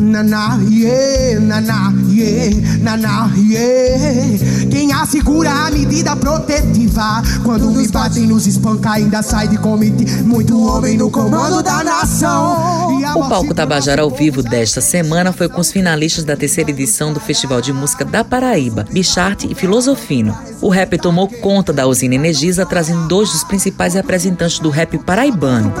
[0.00, 4.38] Naná, yeah, naná, yeah, naná, yeah.
[4.70, 10.58] Quem assegura a medida protetiva Quando me batem, nos espanca, ainda sai de comitê Muito
[10.64, 15.70] homem no comando da nação O palco Tabajara ao vivo desta semana foi com os
[15.70, 20.36] finalistas da terceira edição do Festival de Música da Paraíba, Bicharte e Filosofino.
[20.60, 25.72] O rap tomou conta da usina Energisa, trazendo dois dos principais representantes do rap paraibano.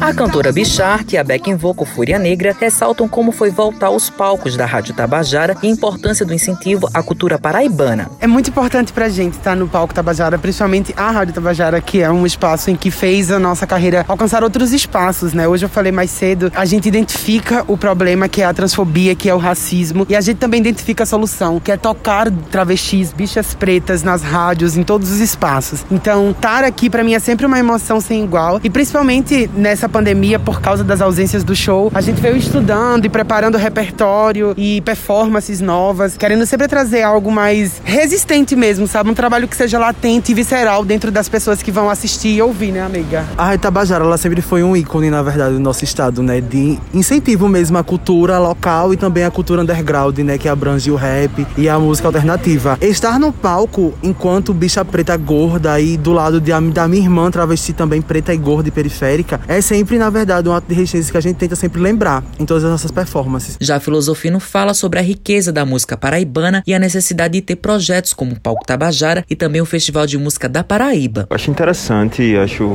[0.00, 4.56] A cantora Bicharte e a backing vocal Fúria Negra ressaltam como foi voltar aos palcos
[4.56, 8.10] da Rádio Tabajara e a importância do incentivo à cultura paraibana.
[8.18, 12.10] É muito importante pra gente estar no palco Tabajara, principalmente a Rádio Tabajara, que é
[12.10, 15.46] um espaço em que fez a nossa carreira alcançar outros espaços, né?
[15.46, 19.28] Hoje eu falei mais cedo, a gente identifica o problema que é a transfobia, que
[19.28, 23.52] é o racismo, e a gente também identifica a solução, que é tocar travestis, bichas
[23.52, 25.84] pretas nas rádios, em todos os espaços.
[25.90, 28.58] Então, estar aqui para mim é sempre uma emoção sem igual.
[28.64, 30.13] E principalmente nessa pandemia,
[30.44, 35.60] por causa das ausências do show, a gente veio estudando e preparando repertório e performances
[35.60, 39.10] novas, querendo sempre trazer algo mais resistente mesmo, sabe?
[39.10, 42.72] Um trabalho que seja latente e visceral dentro das pessoas que vão assistir e ouvir,
[42.72, 43.24] né, amiga?
[43.38, 46.40] A Itabajara, ela sempre foi um ícone, na verdade, do nosso estado, né?
[46.40, 50.38] De incentivo mesmo à cultura local e também à cultura underground, né?
[50.38, 52.78] Que abrange abrange o rap e a música alternativa.
[52.80, 57.72] Estar no palco enquanto bicha preta gorda e do lado de, da minha irmã travesti
[57.72, 61.16] também preta e gorda e periférica é sempre, na verdade, um ato de resistência que
[61.16, 63.56] a gente tenta sempre lembrar em todas as nossas performances.
[63.58, 68.12] Já Filosofino fala sobre a riqueza da música paraibana e a necessidade de ter projetos
[68.12, 71.26] como o Palco Tabajara e também o Festival de Música da Paraíba.
[71.30, 72.70] Acho interessante, acho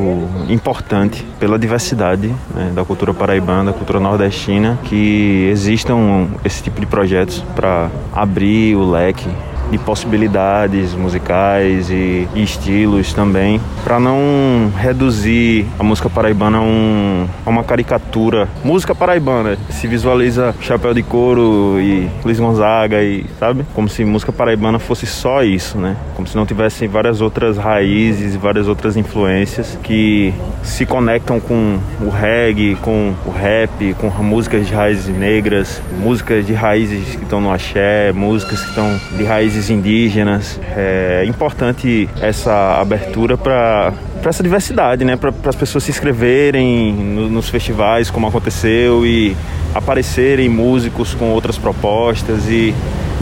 [0.50, 6.88] importante pela diversidade né, da cultura paraibana, da cultura nordestina, que existam esse tipo de
[6.88, 9.30] projetos para abrir o leque
[9.72, 17.28] de possibilidades musicais e, e estilos também, para não reduzir a música paraibana a, um,
[17.45, 18.47] a, uma caricatura.
[18.64, 24.31] Música paraibana se visualiza Chapéu de Couro e Luiz Gonzaga e sabe, como se música
[24.31, 25.96] paraibana fosse só isso, né?
[26.16, 32.09] Como se não tivesse várias outras raízes, várias outras influências que se conectam com o
[32.09, 37.52] reggae, com o rap, com músicas de raízes negras, músicas de raízes que estão no
[37.52, 40.59] axé, músicas que estão de raízes indígenas.
[40.78, 45.16] É importante essa abertura para para essa diversidade, né?
[45.16, 49.36] Para as pessoas se inscreverem no, nos festivais, como aconteceu, e
[49.74, 52.74] aparecerem músicos com outras propostas e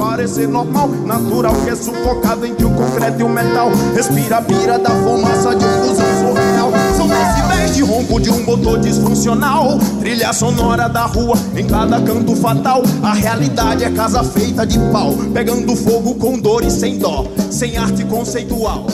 [1.06, 3.72] natural que é sufocado entre o concreto e o metal.
[3.96, 6.09] Respira a pira da fumaça de um fusão.
[7.00, 9.80] São decibéis de ronco de um motor disfuncional.
[10.02, 12.84] Trilha sonora da rua em cada canto fatal.
[13.02, 17.78] A realidade é casa feita de pau, pegando fogo com dor e sem dó, sem
[17.78, 18.86] arte conceitual.